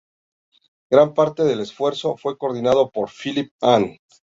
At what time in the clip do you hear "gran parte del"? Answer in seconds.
0.91-1.59